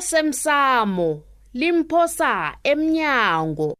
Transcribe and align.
semsamo 0.00 1.22
limphosa 1.54 2.56
emnyango 2.64 3.74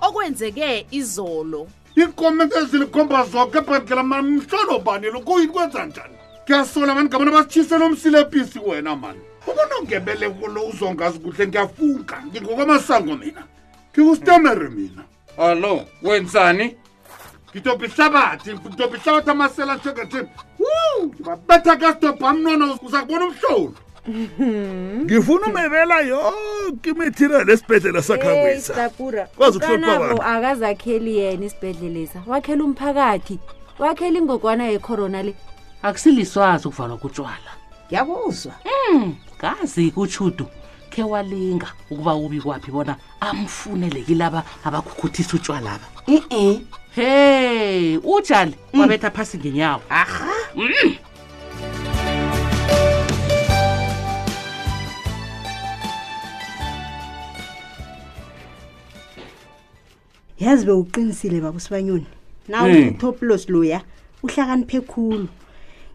okwenzeke 0.00 0.86
izolo 0.90 1.66
iinkomo 1.98 2.42
ezilikhomba 2.58 3.24
zoke 3.30 3.58
ebhadlela 3.58 4.02
mani 4.02 4.30
mhlolo 4.38 4.78
bani 4.78 5.06
lokuyini 5.10 5.52
kwenza 5.52 5.86
njani 5.86 6.16
ngiyasola 6.44 6.94
mani 6.94 7.08
ngabona 7.08 7.30
basitshise 7.30 7.78
nomsilepisi 7.78 8.58
wena 8.58 8.96
mani 8.96 9.20
ukunongebeleko 9.48 10.46
lo 10.46 10.62
uzongazi 10.68 11.18
kuhle 11.18 11.46
ngiyafunga 11.46 12.22
ngingokwamasango 12.26 13.16
mina 13.16 13.44
ngikusitemere 13.92 14.68
mina 14.68 15.02
allo 15.38 15.84
wenzani 16.02 16.76
ngidobhi 17.50 17.86
hlabathi 17.88 18.54
ngidobhi 18.54 18.98
hlabathi 19.04 19.30
amasela 19.30 19.74
njengethini 19.76 20.28
ngabetha 21.22 21.76
kastopha 21.76 22.32
mnono 22.32 22.78
uzakubona 22.86 23.24
umhlolo 23.24 23.74
mhm. 24.08 25.04
ngifuna 25.04 25.46
umebela 25.46 26.00
yonke 26.00 26.90
imaterial 26.90 27.50
esibhedlela 27.50 28.02
sakhawisakanabo 28.02 30.22
akazakheli 30.22 31.10
yena 31.18 31.46
isibhedlelesa 31.46 32.22
wakhela 32.26 32.64
umphakathi 32.64 33.38
wakhela 33.78 34.18
ingogwana 34.18 34.64
yecorona 34.68 35.22
le 35.22 35.32
akusiliswazi 35.82 36.68
ukuvalwa 36.68 36.96
kutshwala 36.98 37.36
ngiyakuzwa 37.86 38.52
um 38.64 38.70
hmm, 39.00 39.14
kazi 39.40 39.90
kutshudu 39.90 40.46
khe 40.90 41.02
walinga 41.02 41.66
ukuba 41.90 42.14
ubi 42.14 42.40
kwaphi 42.40 42.70
bona 42.70 42.96
amfunele 43.20 44.00
kilaba 44.00 44.42
abakhukhuthisa 44.64 45.36
utshwalaba 45.36 45.86
i-e 46.06 46.48
he 46.96 47.96
utshale 47.98 48.54
mm. 48.72 48.80
wabetha 48.80 49.10
phasi 49.10 49.38
ngenyawo 49.38 49.82
aha 49.88 50.32
mm. 50.56 50.94
yazi 60.38 60.66
beuqinisile 60.66 61.40
babusibanyoni 61.40 62.06
nawe 62.48 62.72
mm. 62.80 62.88
utopulos 62.88 63.48
loya 63.48 63.80
uhlakaniphe 64.22 64.80
khulu 64.80 65.28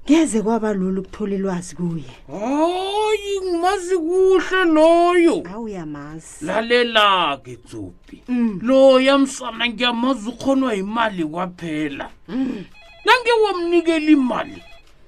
ngeze 0.10 0.42
kwaba 0.42 0.74
lulu 0.74 1.02
ukuthola 1.02 1.36
ilwazi 1.36 1.76
kuye 1.78 2.10
hayi 2.28 3.34
ngimazi 3.46 3.96
kuhle 3.98 4.62
loyo 4.74 5.36
awuyamazi 5.54 6.46
lalela-ke 6.46 7.54
tsupi 7.66 8.22
mm. 8.28 8.60
loya 8.66 9.18
msana 9.18 9.70
ngiyamazi 9.70 10.30
ukhonwa 10.30 10.74
yimali 10.74 11.26
kwaphela 11.26 12.10
mm. 12.28 12.66
nange 13.06 13.32
wamnikela 13.46 14.10
imali 14.12 14.64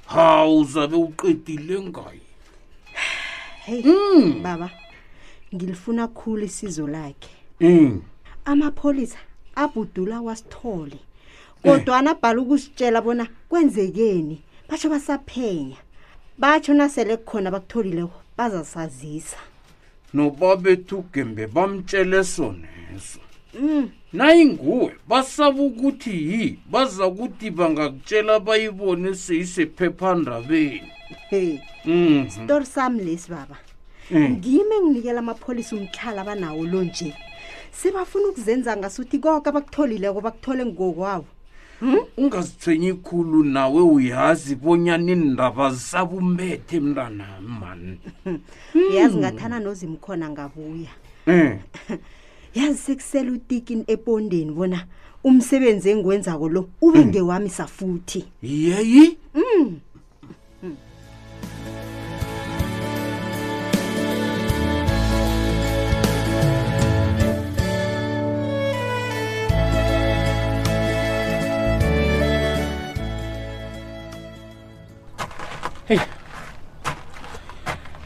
hawu 0.08 0.60
uzabe 0.60 0.96
uqedile 0.96 1.82
ngaye 1.82 2.22
heyi 3.66 3.84
mm. 3.86 4.44
baba 4.44 4.70
ngilifuna 5.56 6.08
khulu 6.08 6.44
isizo 6.46 6.88
lakhe 6.88 7.30
amapholisa 8.46 9.18
abhudula 9.56 10.22
wasithole 10.22 10.98
eh. 11.64 11.72
kodwana 11.78 12.12
abhala 12.12 12.42
ukusitshela 12.42 13.02
bona 13.02 13.28
kwenzekeni 13.50 14.42
batsho 14.70 14.90
basaphenya 14.90 15.78
batsho 16.38 16.74
nasele 16.74 17.18
kukhona 17.18 17.52
bakutholileko 17.52 18.18
bazasazisa 18.38 19.38
nobabethu 20.14 21.04
gembe 21.14 21.48
bamtshele 21.48 22.24
soneso 22.24 23.20
um 23.60 23.68
mm. 23.82 23.90
nayinguwe 24.14 24.96
basaba 25.10 25.62
ukuthi 25.70 26.14
yi 26.32 26.60
baza 26.72 27.06
kuthi 27.18 27.52
bangakutshela 27.58 28.40
bayibone 28.40 29.12
seyisephephandabeni 29.24 30.82
mm 31.32 31.58
-hmm. 31.86 32.30
stori 32.46 32.66
sami 32.66 33.04
lesi 33.04 33.32
baba 33.32 33.58
eh. 34.12 34.30
ngimi 34.32 34.64
mm. 34.64 34.74
enginikela 34.88 35.20
amapholisa 35.20 35.76
umtlhala 35.76 36.22
abanawo 36.22 36.64
lo 36.72 36.84
nje 36.84 37.14
sebafuna 37.78 38.28
ukuzenza 38.28 38.72
ngasuthi 38.78 39.18
konke 39.24 39.50
abakutholileko 39.50 40.20
bakuthole 40.26 40.66
ngokwabo 40.66 41.28
ungazithwenyi 42.18 42.92
khulu 43.06 43.40
nawe 43.56 43.82
uyazi 43.96 44.54
bonyana 44.62 45.10
indaba 45.18 45.66
zisabumbethe 45.76 46.76
mntanami 46.86 47.52
mani 47.62 47.94
uyazi 48.90 49.14
hmm. 49.16 49.22
ngathana 49.24 49.58
nozimkhona 49.66 50.26
ngabuya 50.34 50.94
um 51.28 51.52
yazi 52.58 52.78
sekusela 52.86 53.30
utikini 53.38 53.84
epondeni 53.94 54.52
bona 54.58 54.80
umsebenzi 55.28 55.88
engiwenzako 55.94 56.46
lo 56.56 56.62
ube 56.86 57.00
hmm. 57.02 57.10
ngewami 57.10 57.50
safuthi 57.58 58.22
yeyi 58.66 59.06
um 59.42 59.62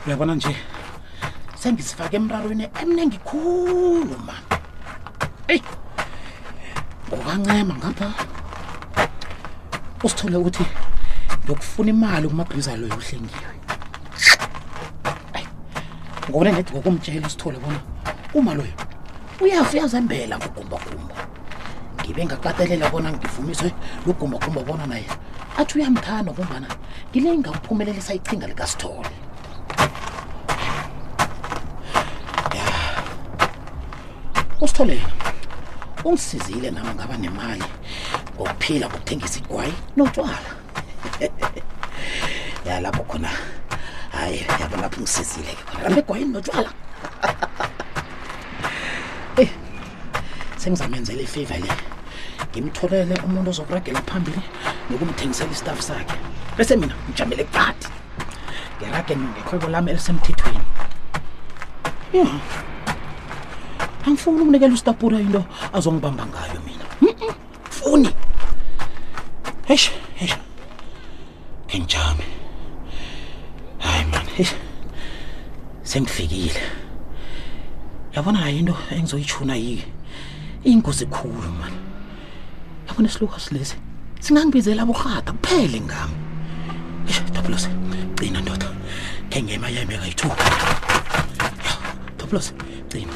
uyabona 0.08 0.36
nje 0.36 0.56
sengizifake 1.64 2.16
emrarweni 2.18 2.68
emnengikhuluma 2.82 4.36
eyi 5.54 5.62
ngokancema 7.08 7.74
ngapha 7.80 8.10
usithole 10.06 10.38
ukuthi 10.42 10.66
ngiyokufuna 11.44 11.90
imali 11.96 12.26
kumabhiza 12.30 12.72
loyo 12.82 12.96
uhlengiwe 13.02 13.52
ngobona 16.30 16.50
nedi 16.56 16.70
ngokumtshela 16.72 17.28
usithole 17.28 17.58
bona 17.64 17.80
uma 18.38 18.52
loyo 18.58 18.76
uyafuyazembela 19.44 20.36
ngugumbagumba 20.40 21.16
ngibe 22.04 22.22
ngakatelela 22.28 22.86
bona 22.94 23.10
ngivumise 23.12 23.68
logumbagumba 24.08 24.62
bona 24.68 24.86
naye 24.92 25.08
athi 25.60 25.74
uyamthanda 25.78 26.32
kumbana 26.38 26.68
ngile 27.10 27.30
ngakuphumelelisa 27.42 28.12
ichinga 28.18 28.48
likasithole 28.52 29.10
sithole 34.78 35.02
ungisizile 36.06 36.70
nami 36.72 36.90
ngaba 36.96 37.18
nemali 37.18 37.64
ngokuphila 38.38 38.86
ngokuthengisa 38.88 39.40
igwayi 39.42 39.74
notshwala 39.98 40.50
ya 42.66 42.76
lapho 42.86 43.04
khona 43.10 43.30
hayi 44.14 44.46
yabo 44.62 44.78
lapho 44.78 45.00
ngisizile 45.02 45.50
ke 45.58 45.64
khona 45.72 45.84
lapho 45.90 46.00
egwayini 46.06 46.32
notshwala 46.36 46.70
eh 49.42 49.50
sengizamenzela 50.62 51.22
ifavor 51.26 51.58
le 51.66 51.72
ngimtholele 52.54 53.16
umuntu 53.26 53.50
ozokuragela 53.50 54.02
phambili 54.10 54.42
nokumthengisela 54.90 55.52
istaff 55.58 55.80
sakhe 55.90 56.16
bese 56.58 56.74
mina 56.78 56.94
ngijamele 57.10 57.44
kuqadi 57.50 57.88
ngirage 58.78 59.14
ngekhobo 59.18 59.66
lami 59.74 59.90
elisemthethweni 59.92 60.62
yeah. 62.14 62.42
mfuni 64.18 64.40
kunikela 64.46 64.74
usitapura 64.74 65.20
into 65.20 65.44
azongibamba 65.74 66.24
ngayo 66.32 66.60
mina 66.66 66.86
mfuni 67.68 68.10
eish 69.70 69.88
eish 70.22 70.36
kenjame 71.70 72.24
hayi 73.86 74.06
man 74.12 74.26
eish 74.40 74.54
sengifikile 75.84 76.62
yabona 78.16 78.38
hayi 78.40 78.60
into 78.60 78.76
engizoyithuna 78.96 79.56
yike 79.66 79.88
ingozi 80.64 81.06
khulu 81.06 81.52
man 81.62 81.72
yabona 82.88 83.10
silukas 83.14 83.46
lesi 83.56 83.76
singangibizela 84.26 84.82
aburhada 84.84 85.32
kuphele 85.38 85.80
ngami 85.88 86.16
eish 87.08 87.20
topulose 87.34 87.70
cina 88.20 88.40
ndoda 88.42 88.70
khe 89.32 89.38
ngemayembe 89.42 89.96
kayi-two 90.02 90.32
topulose 92.20 92.50
cina 92.90 93.14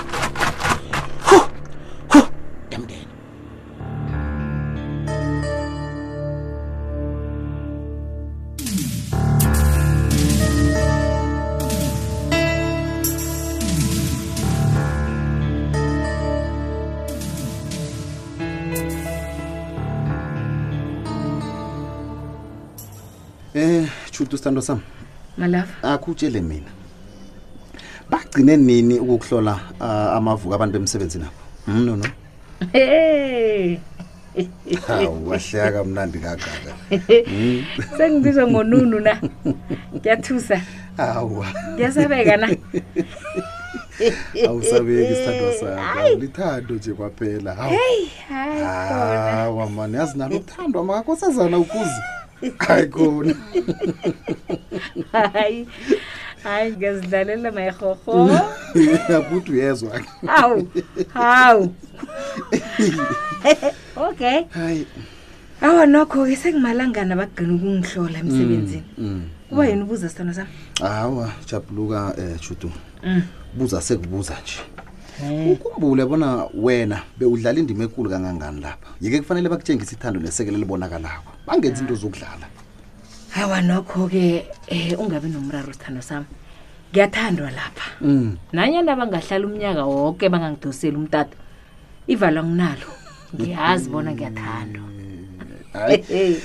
shuti 24.21 24.35
usithando 24.35 24.61
sami 24.61 24.81
malafa 25.37 25.93
akutshele 25.93 26.41
mina 26.41 26.65
bagcine 28.09 28.57
nini 28.57 28.99
ukukuhlola 28.99 29.59
uh, 29.79 29.85
amavuka 30.17 30.55
abantu 30.55 30.73
bemsebenzi 30.79 31.19
nabo 31.19 31.31
mm, 31.67 31.85
no 31.85 31.95
no 31.95 32.07
hawu 34.87 35.29
wahleka 35.29 35.83
mnandi 35.83 36.19
kagaka 36.19 36.75
hmm. 37.29 37.63
sengibizwa 37.97 38.47
ngonunu 38.47 38.99
na 38.99 39.21
ngiyathusa 39.95 40.61
hawa 40.97 41.47
ngiyasabeka 41.73 42.37
na 42.37 42.55
awusabeki 44.47 45.13
isithando 45.13 45.51
eh, 45.51 45.59
sako 45.59 46.09
lithando 46.19 46.73
nje 46.75 46.93
kwaphela 46.93 47.55
hawu 47.55 47.77
hawa 48.29 49.69
mani 49.69 49.95
yazi 49.97 50.17
nalo 50.17 50.37
uthandwa 50.37 50.83
makakhosazana 50.85 51.57
ukuze 51.57 52.01
hayi 52.57 52.87
kona 52.89 53.33
hayi 55.11 55.67
hayi 56.43 56.71
ngezidlalela 56.77 57.51
mayirhorho 57.51 58.19
akuthi 59.17 59.51
uyezwa 59.51 59.93
ke 59.99 60.09
hawu 60.27 60.59
hawu 61.13 61.63
okay 64.09 64.45
hayi 64.57 64.83
awa 65.61 65.85
nokho-ke 65.85 66.35
sengimalangana 66.41 67.13
bakugqina 67.15 67.53
ukungihlola 67.53 68.17
mm, 68.17 68.25
emsebenzini 68.29 68.85
kuba 69.49 69.61
mm, 69.61 69.61
mm. 69.61 69.67
yini 69.67 69.83
ubuza 69.83 70.09
sithando 70.09 70.33
sam 70.33 70.47
hawa 70.81 71.29
jabuluka 71.45 72.15
eh, 72.17 72.31
um 72.37 72.37
judu 72.41 72.71
buza 73.57 73.81
sekubuza 73.81 74.33
nje 74.41 74.59
Eh. 75.23 75.49
ukhumbule 75.53 76.01
bona 76.09 76.47
wena 76.57 76.97
bewudlala 77.17 77.59
indima 77.61 77.83
ekulu 77.85 78.09
kangangani 78.09 78.61
lapha 78.61 78.89
yike 79.01 79.19
kufanele 79.21 79.49
bakutshengise 79.49 79.93
ithando 79.95 80.17
nesekelo 80.19 80.57
elibonakalako 80.57 81.31
bangenza 81.45 81.81
into 81.81 81.95
zokudlala 81.95 82.47
hawa 83.29 83.61
nokho-ke 83.61 84.45
um 84.71 84.77
eh, 84.77 84.97
ungabe 84.99 85.29
nomraro 85.29 85.73
sithando 85.73 86.01
sami 86.01 86.25
ngiyathandwa 86.91 87.51
lapha 87.53 87.87
um 88.01 88.37
nanyana 88.53 88.95
bangahlala 88.95 89.45
umnyaka 89.45 89.83
woke 89.85 90.25
bangangidoseli 90.29 90.97
umtata 90.97 91.37
ivalwa 92.07 92.43
nginalo 92.43 92.89
ngiyazi 93.35 93.89
bona 93.89 94.11
ngiyathandwa 94.17 94.85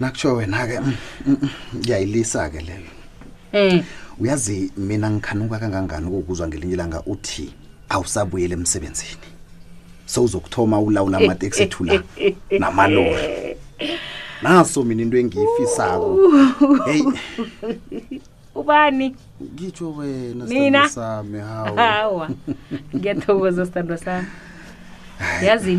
nakutsho 0.00 0.28
wena-ke 0.34 0.80
mm, 0.80 0.94
mm, 1.26 1.48
ngiyayilisa-ke 1.78 2.60
leyo 2.66 2.90
um 3.54 3.58
eh. 3.78 3.84
uyazi 4.18 4.72
mina 4.76 5.10
ngikhanuka 5.10 5.58
kangangani 5.58 6.06
kuwukuzwa 6.10 6.48
ngelinye 6.48 6.74
ilanga 6.74 7.02
uthi 7.06 7.61
awusabuyele 7.92 8.54
emsebenzini 8.54 9.10
sowuzokuthoma 10.06 10.80
ulawula 10.80 11.18
amateksi 11.18 11.62
ethu 11.62 11.84
la 11.84 12.02
namalori 12.58 13.56
naso 14.42 14.82
mina 14.84 15.02
into 15.02 15.16
engiyifisako 15.16 16.18
hey 16.86 17.02
ubani 18.54 19.14
ngitsho 19.54 19.92
wena 19.92 20.88
hawa 21.76 22.30
ngiyathokoza 22.96 23.66
sithandwa 23.66 23.96
sami 23.96 24.26
yazi 25.44 25.78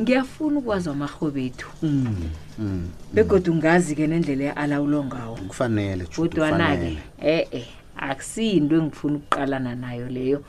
ngiyafuna 0.00 0.58
ukwazi 0.58 0.90
amahobethu 0.90 1.66
mm, 1.82 1.88
mm, 1.90 2.28
mm. 2.58 2.88
begodwa 3.12 3.54
ungazi-ke 3.54 4.06
nendlela 4.06 4.56
alawulo 4.56 5.04
ngawo 5.04 5.36
kufanele 5.36 6.04
kodwana-ke 6.16 6.98
e-e 7.22 7.66
akusiyinto 7.96 8.74
engifuna 8.76 9.16
ukuqalana 9.16 9.74
nayo 9.74 10.08
leyo 10.08 10.44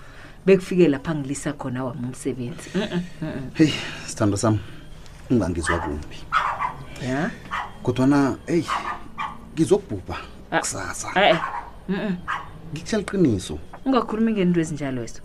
bekufike 0.46 0.88
lapha 0.88 1.16
ngilisa 1.16 1.54
khona 1.54 1.84
wami 1.86 2.08
umsebenzi 2.08 2.70
mm, 2.76 2.82
mm, 2.82 3.00
mm, 3.22 3.50
heyi 3.54 3.74
sithando 4.08 4.38
sami 4.38 4.60
ungangizwa 5.32 5.78
kumbi 5.80 6.18
ya 7.10 7.32
kodwana 7.84 8.36
eyi 8.48 8.66
ngizokubhubha 9.54 10.18
ah, 10.52 10.60
kusasa 10.60 11.08
e 11.28 11.40
ngikutshela 12.72 13.02
iqiniso 13.04 13.56
ungakhulumi 13.86 14.32
ngenito 14.34 14.60
ezinjalo 14.64 15.00
eso 15.08 15.22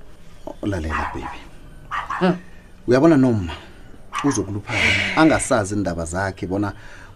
oh, 0.47 0.67
lalela 0.71 1.03
baby 1.15 1.27
ah. 2.27 2.33
uyabona 2.89 3.17
noma 3.17 3.53
uzokuluphala 4.27 4.81
angasazi 5.21 5.71
iindaba 5.75 6.05
zakhe 6.05 6.45
bona 6.47 6.69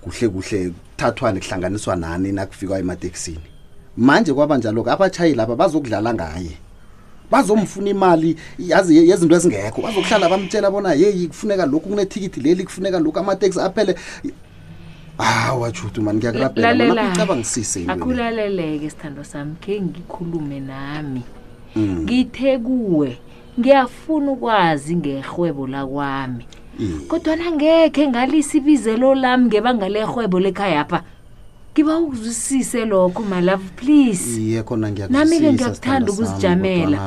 kuhle 0.03 0.27
kuhle 0.35 0.59
kuthathwane 0.71 1.39
kuhlanganiswa 1.43 1.95
nani 1.97 2.29
nakufikwa 2.33 2.77
emateksini 2.83 3.47
manje 3.97 4.33
kwaba 4.35 4.59
njaloko 4.59 4.91
abatshayi 4.91 5.35
laba 5.35 5.55
bazokudlala 5.57 6.15
ngaye 6.15 6.55
bazomfuna 7.33 7.91
imali 7.91 8.37
yazi 8.71 8.93
yezinto 9.11 9.35
ezingekho 9.39 9.79
bazokuhlala 9.87 10.27
bamtshela 10.33 10.69
bona 10.71 10.91
yeyi 11.03 11.27
kufuneka 11.33 11.67
lokhu 11.67 11.89
kunethikithi 11.89 12.41
leli 12.45 12.65
kufuneka 12.65 13.01
lokhu 13.01 13.19
amateksi 13.19 13.61
aphele 13.61 13.93
hawa 15.19 15.67
juti 15.71 16.01
mani 16.01 16.19
ngiyakulaelaakhulaleleke 16.19 18.89
sithando 18.91 19.25
sami 19.25 19.55
khe 19.65 19.75
ngikhulume 19.87 20.59
nami 20.61 21.23
mm. 21.77 21.97
ngithe 22.05 22.53
kuwe 22.59 23.11
ngiyafuna 23.59 24.31
ukwazi 24.33 24.93
ngerhwebo 24.97 25.67
lakwami 25.67 26.45
kodwa 27.09 27.37
nangekhe 27.37 28.05
ngalisa 28.09 28.59
ibizelo 28.59 29.15
lami 29.15 29.45
ngebanga 29.47 29.89
lerhwebo 29.89 30.37
lekhayapha 30.41 31.01
ngiba 31.75 31.95
ukuzwisise 32.05 32.85
lokho 32.85 33.23
my 33.25 33.41
love 33.49 33.65
please 33.81 34.25
nami-ke 35.09 35.53
ngiyakuthanda 35.57 36.09
ukuzijamela 36.13 37.01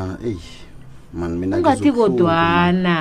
ungathi 1.57 1.89
kodwana 1.95 2.97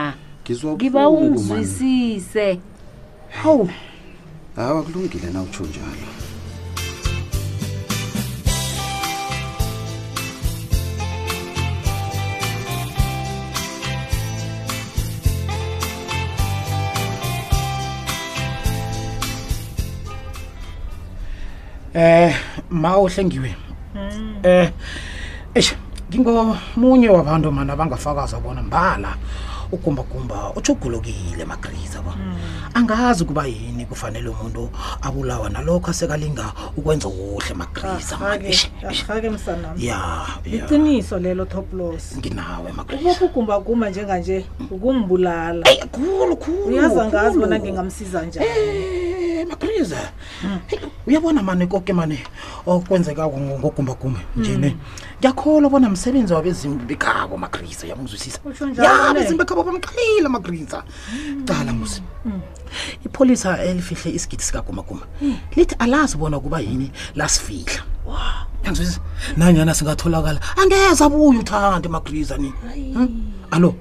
ngiba 0.76 1.02
ungizwisise 1.08 2.60
hawu 3.42 3.68
hawa 4.56 4.82
kulungile 4.82 5.28
na 5.32 5.42
utsho 5.42 5.64
njalo 5.64 6.06
eh 21.94 22.34
ma 22.74 22.96
ohlengiwe 22.98 23.54
eh 24.42 24.70
eish 25.54 25.74
ngingomunye 26.10 27.08
wabantu 27.08 27.52
mana 27.54 27.76
bangafakaza 27.78 28.40
bona 28.42 28.62
mbala 28.62 29.14
ugumbagumba 29.72 30.52
uthugulukile 30.58 31.44
magriza 31.46 32.02
bo 32.02 32.10
angazi 32.74 33.22
ukuba 33.22 33.46
yini 33.46 33.86
kufanele 33.86 34.28
umuntu 34.28 34.70
abulawa 35.02 35.50
nalokho 35.50 35.90
asekalinga 35.90 36.52
ukwenza 36.76 37.08
kuhle 37.08 37.54
magriza 37.54 38.18
ya 39.78 40.26
iciniso 40.44 41.18
lelo 41.18 41.44
toplos 41.44 42.18
nginawe 42.18 42.70
ubokho 42.98 43.24
ugumbagumba 43.24 43.90
njenganje 43.90 44.44
mm. 44.60 44.68
ukumbulala 44.70 45.64
khulu 45.94 46.36
khulu 46.36 46.64
uyazi 46.66 47.00
angazi 47.00 47.38
bona 47.38 47.58
ngingamsiza 47.58 48.22
njani 48.22 48.46
eh 48.46 49.13
emakrize 49.44 49.96
uyabona 51.06 51.42
mane 51.42 51.66
koke 51.68 51.92
mane 51.92 52.18
okwenzeka 52.66 53.26
oh, 53.26 53.38
ngogumbagumbe 53.38 54.20
njene 54.36 54.68
mm. 54.74 54.80
ngiyakholwa 55.18 55.70
bona 55.70 55.88
msebenzi 55.90 56.32
wabezimbi 56.34 56.84
bekabo 56.84 57.36
makriza 57.36 57.86
uyamuzwisisa 57.86 58.40
ya 58.82 59.14
bezimbi 59.14 59.38
bekhabo 59.38 59.62
bamqhile 59.62 60.26
amakriza 60.26 60.82
cala 61.44 61.72
muzi 61.72 62.00
mm. 62.24 62.32
mm. 62.32 62.40
ipholisa 63.06 63.62
elifihle 63.62 64.10
isigidi 64.16 64.42
sikagumaguma 64.42 65.06
lithi 65.56 65.74
alazi 65.78 66.16
bona 66.16 66.36
ukuba 66.36 66.60
yini 66.60 66.90
lasifihla 67.14 67.82
yangizwisisa 68.64 69.00
nanyana 69.36 69.74
singatholakala 69.74 70.40
angeza 70.60 71.08
buye 71.08 71.38
uthande 71.40 71.88
emakriza 71.88 72.36
ni 72.36 72.48
hmm? 72.48 73.30
alo 73.50 73.74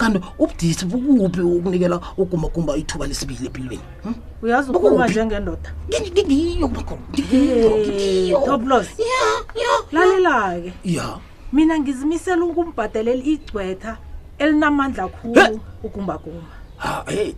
kanti 0.00 0.20
ubudisi 0.38 0.84
bukuphi 0.88 1.40
ukunikela 1.40 1.96
ugumagumba 2.18 2.72
ithuba 2.80 3.04
lesibili 3.06 3.44
empilweni 3.46 3.86
hmm? 4.02 4.14
uyazi 4.42 4.70
ukuma 4.72 5.06
njengendoda 5.08 5.68
lalela-ke 9.94 10.72
ya 10.84 11.06
mina 11.52 11.74
ngizimisele 11.78 12.42
ukumbhadalela 12.50 13.22
igcwetha 13.32 13.92
elinamandla 14.40 15.04
khulu 15.16 15.60
ugumbagumba 15.84 16.48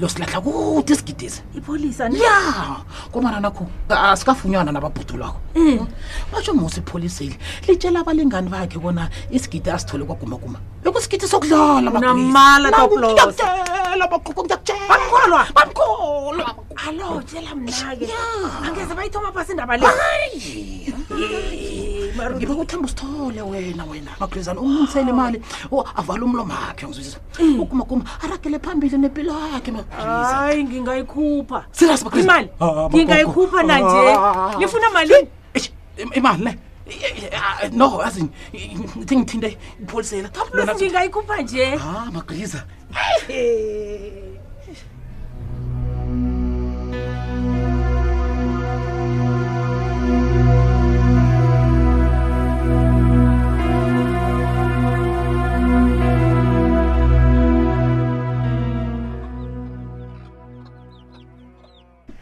losilahla 0.00 0.40
kude 0.40 0.96
sigidisa 0.96 1.42
ipolisa 1.54 2.04
ya 2.08 2.40
komana 3.12 3.40
nakho 3.40 3.66
asikafunywana 3.88 4.72
nababhuthu 4.72 5.16
lwakho 5.16 5.40
batsho 6.32 6.54
mose 6.54 6.80
ipholisa 6.80 7.24
eli 7.24 7.36
litshela 7.68 8.00
abalingani 8.02 8.48
bakhe 8.50 8.78
bona 8.82 9.06
isigidi 9.30 9.70
asithole 9.70 10.02
kwagumaguma 10.04 10.58
ngikhuluma 10.96 10.96
isikhithi 10.98 11.28
sokudlala 11.28 11.86
alo 16.86 17.18
tshela 17.24 17.54
mnake 17.56 18.06
angeze 18.68 18.94
bayithoma 18.94 19.32
phasi 19.32 19.50
indaba 19.56 19.74
lengiba 19.80 22.54
kuthemba 22.54 22.84
usithole 22.86 23.40
wena 23.50 23.84
wena 23.90 24.10
magrizana 24.20 24.60
umunisele 24.60 25.10
imali 25.10 25.38
avale 25.98 26.20
umlomakhe 26.22 26.86
ngizwisa 26.86 27.18
mm. 27.40 27.60
ukuma 27.64 27.84
kuma 27.88 28.04
aragele 28.22 28.58
phambili 28.62 28.96
nempilo 29.02 29.34
yakhe 29.56 29.72
hayi 29.98 30.64
ngingayikhupha 30.68 31.58
imali 32.20 32.48
ah, 32.60 32.64
ah, 32.64 32.90
ngingayikhupha 32.92 33.58
nanje 33.62 34.06
ah, 34.12 34.54
ngifuna 34.60 34.88
malini 34.90 35.28
imali 36.14 36.44
ne 36.44 36.52
no 37.72 37.98
azi 38.02 38.20
ngithi 38.24 39.16
ngithinte 39.16 39.48
ipholisela 39.82 40.28
ngingayikhupha 40.76 41.34
nje 41.42 41.74
ah 41.80 42.10
magriza 42.12 42.66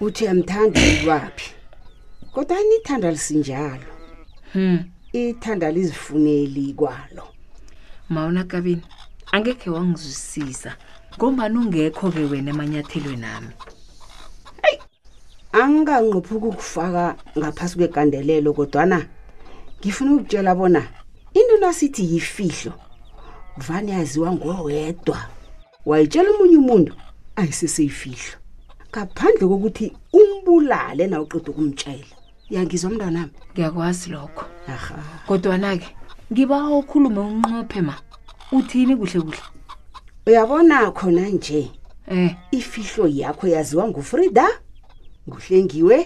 uthi 0.04 0.24
amthanda 0.32 0.80
ukwapi 0.94 1.46
kodwa 2.34 2.56
anithanda 2.58 3.08
lisinjalo 3.14 3.88
hmm 4.52 4.93
ithanda 5.18 5.71
lizifuneli 5.73 6.73
kwalo 6.73 7.23
mawuna 8.09 8.44
kabini 8.44 8.83
angekhe 9.33 9.71
wangizwisisa 9.71 10.71
ngombani 11.16 11.59
ungekho-ke 11.62 12.23
wena 12.30 12.50
emanyathelweni 12.54 13.26
ami 13.37 13.52
eyi 14.68 14.78
angikanqophuki 15.61 16.47
ukufaka 16.52 17.04
ngaphasi 17.38 17.75
kwegandelelo 17.78 18.50
kodwana 18.59 18.99
ngifuna 19.78 20.11
ukutshela 20.14 20.52
bona 20.59 20.83
into 21.38 21.56
nasithi 21.62 22.02
yifihlo 22.12 22.73
vane 23.66 23.90
yaziwa 23.97 24.28
ngowedwa 24.37 25.18
wayitshela 25.88 26.28
omunye 26.35 26.56
umuntu 26.62 26.92
ayiseseyifihlo 27.40 28.35
ngaphandle 28.90 29.44
kokuthi 29.52 29.87
umbulale 30.21 31.04
nawo 31.06 31.25
uqeda 31.30 31.49
ukumtshela 31.52 32.06
yangizwa 32.54 32.88
umntwanami 32.90 33.35
ngiyakwazi 33.52 34.09
lokho 34.16 34.44
kodwana-ke 35.28 35.88
ngiba 36.33 36.56
okhulume 36.76 37.21
unqophe 37.30 37.80
ma 37.87 37.94
uthini 38.56 38.94
kuhle 38.97 39.21
kuhle 39.26 39.42
uyabona 40.26 40.76
khona 40.97 41.23
nje 41.35 41.71
um 42.11 42.30
ifihlo 42.50 43.04
yakho 43.21 43.47
yaziwa 43.54 43.85
ngufrida 43.88 44.47
nguhlengiwe 45.28 45.97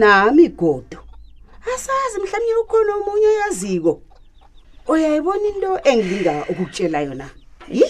nami 0.00 0.46
godo 0.60 0.98
asazi 1.74 2.16
mhlawumnye 2.22 2.54
ukhona 2.62 2.92
omunye 2.98 3.28
oyaziko 3.34 3.92
uyayibona 4.92 5.44
into 5.50 5.70
engilinga 5.90 6.34
ukukutshela 6.50 6.98
yona 7.06 7.26
yi 7.76 7.84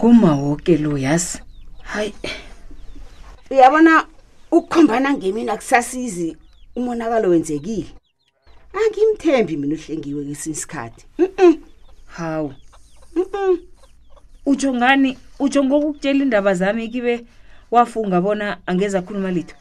kuma 0.00 0.30
woke 0.42 0.74
lo 0.82 0.92
yazi 0.98 1.38
hayi 1.90 2.14
uyabona 3.50 3.92
ukukhombana 4.56 5.08
ngemina 5.16 5.56
kusasizi 5.56 6.28
umonakalo 6.76 7.26
wenzekile 7.30 7.90
angimthembi 8.84 9.56
mina 9.56 9.74
uhlengiwe 9.74 10.24
kwesinye 10.24 10.52
isikhathi 10.56 11.02
mm 11.18 11.52
hawu 12.06 12.52
mm 13.14 13.58
utsho 14.48 14.70
ngani 14.78 15.10
utsho 15.44 15.60
ngokukutshela 15.64 16.20
iindaba 16.22 16.52
zami 16.60 16.82
kibe 16.92 17.14
wafunga 17.70 18.18
bona 18.24 18.46
angeza 18.68 18.96
akhuluma 19.00 19.30
litho 19.36 19.56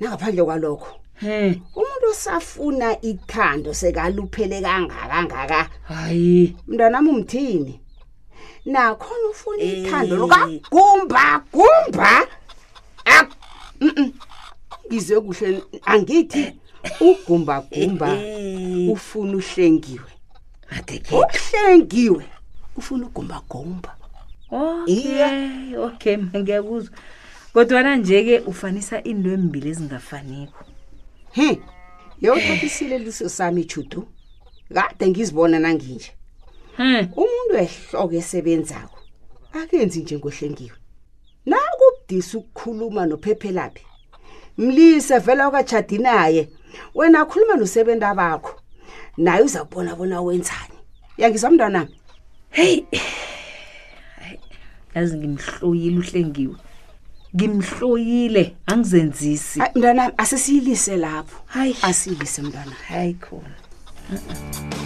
nangaphandle 0.00 0.44
kwalokho 0.46 0.92
hmm. 1.20 1.50
umuntu 1.78 2.06
osafuna 2.14 2.86
ithando 3.10 3.70
sekaluphele 3.80 4.58
kangaka 4.66 5.18
ngaka 5.26 5.58
hayi 5.88 6.56
mntwanami 6.68 7.08
umthini 7.14 7.74
nakhona 8.72 9.26
ufuna 9.32 9.62
hey. 9.62 9.82
ithando 9.82 10.14
lokagumba 10.20 11.24
gumba 11.54 12.12
ngize 14.90 15.14
kuhle 15.20 15.62
angithi 15.92 16.42
hey. 16.42 16.52
ugumbagumba 17.00 18.08
ufuna 18.92 19.36
uhlengiwe 19.36 20.08
ukuhlengiwe 21.10 22.24
ufuna 22.78 23.02
ugumbagumba 23.10 23.90
okay 24.50 25.76
okay 25.86 26.16
ngiyakuzwa 26.38 26.96
kodwana 27.52 27.90
nje-ke 27.98 28.34
ufanisa 28.50 28.96
into 29.10 29.28
embili 29.38 29.66
ezingafaniko 29.72 30.60
he 31.38 31.48
yothatha 32.24 32.66
isileliso 32.70 33.26
sami 33.36 33.60
ijudu 33.66 34.00
kade 34.76 35.04
ngizibona 35.10 35.56
nanginje 35.64 36.10
umuntu 37.22 37.52
ehloko 37.64 38.14
esebenzako 38.20 38.98
akenzi 39.60 39.98
njengehlengiwe 40.04 40.76
nakubudisa 41.50 42.32
ukukhuluma 42.40 43.02
nophephelaphi 43.10 43.84
mlise 44.58 45.18
vela 45.18 45.48
ukachadi 45.48 45.98
naye 45.98 46.48
wena 46.94 47.24
khuluma 47.24 47.54
nosebenta 47.56 48.14
bakho 48.14 48.60
naye 49.16 49.42
uzakubona 49.42 49.96
bona 49.96 50.20
wenzani 50.22 50.76
yangizwa 51.18 51.50
mntwanami 51.50 51.94
hey 52.50 52.82
yazi 54.94 55.16
ngimhloyile 55.16 55.98
uhlengiwe 55.98 56.54
ngimhloyile 57.36 58.56
angizenzisi 58.66 59.60
mntwana 59.76 60.18
asisiyilise 60.18 60.96
lapho 60.96 61.42
hayi 61.46 61.76
asiyilise 61.82 62.42
mntwana 62.42 62.72
hayi 62.88 63.14
khona 63.14 63.40
cool. 63.40 63.48
uh 64.12 64.20
-uh. 64.22 64.85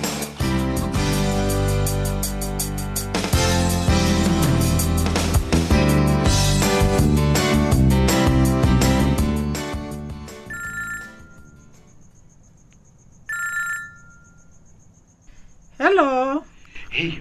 hallo 15.99 16.45
hey 16.91 17.13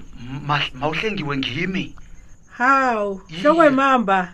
mawuhlengiwe 0.74 1.38
ngimi 1.38 1.96
hawu 2.58 3.22
hlokwe 3.40 3.70
mamba 3.70 4.34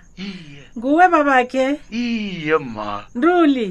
nguwe 0.78 1.08
babakhe 1.08 1.80
iye 1.90 2.58
ma 2.58 3.06
nduli 3.16 3.68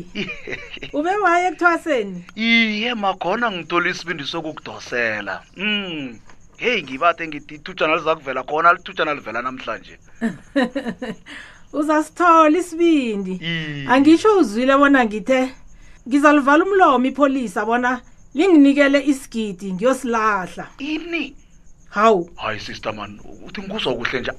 ube 0.99 1.11
waye 1.25 1.47
ekuthwaseni 1.49 2.25
iye 2.37 2.95
makhona 2.95 3.47
ngitole 3.53 3.91
isibindi 3.91 4.25
sokukudosela 4.25 5.35
um 5.57 5.67
mm. 5.67 6.19
heyi 6.57 6.83
ngibate 6.83 7.23
ngithi 7.29 7.55
ithutshana 7.55 7.97
liza 7.97 8.17
kuvela 8.17 8.41
khona 8.49 8.73
lithutshana 8.73 9.15
livela 9.15 9.43
namhlanje 9.43 9.95
uzasithola 11.79 12.57
isibindi 12.59 13.35
angisho 13.93 14.29
uzwile 14.41 14.75
bona 14.81 15.05
ngithe 15.05 15.41
ngizaluvala 16.09 16.63
umlomo 16.65 17.05
ipholisa 17.07 17.61
bona 17.69 17.91
linginikele 18.39 19.03
isigidi 19.07 19.73
ngiyosilahla 19.73 20.67
ini 20.79 21.37
hawu 21.89 22.31
hayi 22.37 22.61
sister 22.61 22.95
man 22.95 23.21
uthi 23.47 23.61
ngikuzwa 23.63 23.95
kuhle 23.95 24.21
nje 24.21 24.33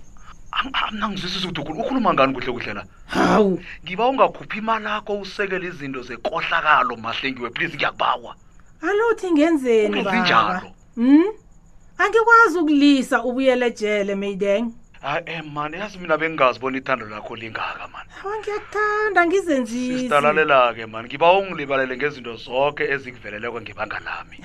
anangizwisisa 0.89 1.47
ukuthi 1.49 1.71
ukhuluma 1.81 2.13
ngani 2.13 2.33
kuhle 2.33 2.51
kuhle 2.51 2.73
la 2.73 2.83
hawu 3.05 3.53
ngiba 3.83 4.07
ungakhuphi 4.09 4.57
imali 4.59 4.85
akho 4.95 5.13
usekele 5.25 5.67
izinto 5.67 5.99
zenkohlakalo 6.07 6.95
mahlengiwe 7.03 7.49
please 7.49 7.75
ngiyakubawa 7.77 8.35
alothi 8.89 9.27
ngenzeni 9.31 9.99
njalo 10.23 10.71
um 10.97 11.05
hmm? 11.07 11.31
angikwazi 11.97 12.57
ukulisa 12.57 13.23
ubuyele 13.23 13.71
jele 13.71 14.15
maydeng 14.15 14.65
hayi 15.05 15.23
em 15.25 15.45
eh, 15.45 15.53
mani 15.53 15.77
yazi 15.79 15.97
mina 16.01 16.17
bengingazi 16.17 16.59
bona 16.59 16.77
ithando 16.77 17.05
lakho 17.05 17.35
lingaka 17.35 17.85
mani 17.93 18.09
ngiyakuthanda 18.39 19.25
ngizenzisisitalalela-ke 19.27 20.85
mani 20.93 21.05
ngiba 21.07 21.29
ungilibalele 21.39 21.93
ngezinto 21.97 22.33
zonke 22.43 22.83
ezikuveleleko 22.93 23.57
ngebanga 23.61 23.99
lami 24.05 24.37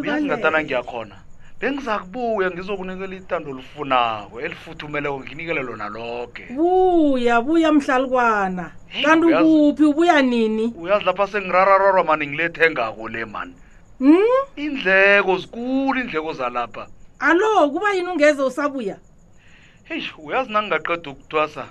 uyazingatana 0.00 0.58
ngiyakhona 0.64 1.16
bengiza 1.60 1.94
kubuya 2.02 2.48
ngizokunikela 2.54 3.14
ithando 3.20 3.48
olufunako 3.52 4.34
elifuthumeleko 4.44 5.16
nginikele 5.24 5.62
lona 5.68 5.86
loke 5.94 6.42
buya 6.54 7.36
buya 7.46 7.68
mhlalukwana 7.72 8.64
kanti 9.04 9.26
ukuphi 9.26 9.84
ubuya 9.90 10.16
nini 10.22 10.66
uyazi 10.80 11.04
lapha 11.04 11.26
sengirararorwa 11.32 12.02
mani 12.04 12.24
ngilethengako 12.26 13.08
le 13.08 13.24
mani 13.24 13.54
Hmm? 13.98 14.42
indleko 14.56 15.32
zikulu 15.36 16.00
indleko 16.00 16.32
zalapha 16.32 16.86
alo 17.18 17.68
kuba 17.70 17.92
yini 17.92 18.08
ungeze 18.08 18.42
usabuya 18.42 18.96
eyi 19.94 20.08
uyazi 20.26 20.50
nangingaqeda 20.52 21.10
ukuthwasa 21.10 21.64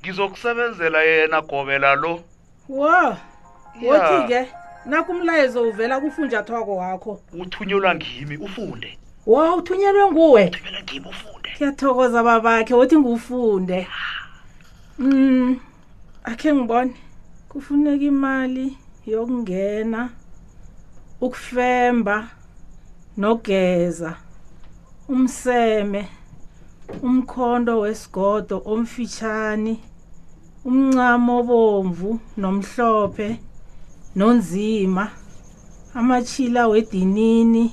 ngizokusebenzela 0.00 1.00
yena 1.10 1.38
gobela 1.48 1.90
lo 2.02 2.12
wo 2.68 3.18
wothi-ke 3.86 4.40
nakumlayezo 4.90 5.58
uvela 5.68 6.00
kufunjathwako 6.00 6.72
wakho 6.76 7.12
uthunyelwa 7.42 7.94
ngimi 7.94 8.36
ufunde 8.46 8.88
wo 9.26 9.42
uthunyelwe 9.58 10.04
nguwe 10.10 10.42
kuyathokoza 11.58 12.18
babakhe 12.26 12.72
wothi 12.78 12.96
ngiwufunde 13.00 13.78
um 14.98 15.12
mm, 15.12 15.60
akhe 16.30 16.48
ngibone 16.54 16.92
kufuneka 17.50 18.04
imali 18.12 18.66
yokungena 19.10 20.00
ukufemba 21.20 22.16
nogeza 23.16 24.10
umseme 25.08 26.02
umkhondo 27.06 27.72
wesigodo 27.82 28.56
omfitshane 28.72 29.74
umncamo 30.68 31.32
obomvu 31.42 32.10
nomhlophe 32.40 33.28
nonzima 34.18 35.04
amachila 35.98 36.62
wedinini 36.72 37.64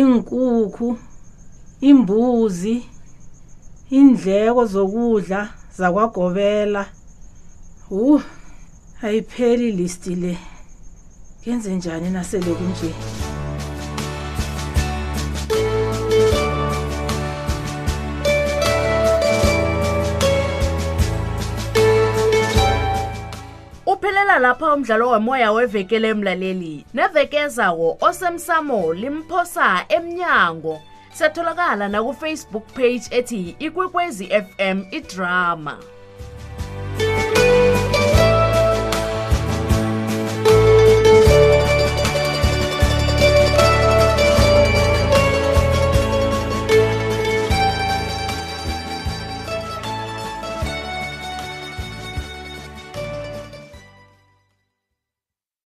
inkukhu 0.00 0.88
imbuzi 1.90 2.74
indleko 3.98 4.62
zokudla 4.72 5.40
zakwagobela 5.78 6.82
hu 7.88 8.02
ayipheli 9.04 9.68
list 9.78 10.06
le 10.22 10.32
kenze 11.42 11.70
njani 11.76 12.08
nasele 12.16 12.50
kunje 12.58 12.90
Siphela 24.32 24.38
lapha 24.48 24.74
umdlalo 24.74 25.08
womoya 25.10 25.52
wevekele 25.52 26.06
emlaleli. 26.14 26.76
Neveke 26.98 27.36
ezawo 27.46 27.88
osemsamo 28.08 28.80
limphosa 28.94 29.84
emnyango. 29.88 30.80
Setholakala 31.14 31.84
na 31.92 32.00
ku 32.02 32.12
Facebook 32.16 32.64
page 32.72 33.02
ethi 33.12 33.52
Ikwekwezi 33.60 34.26
FM 34.32 34.84
iDrama. 34.90 35.76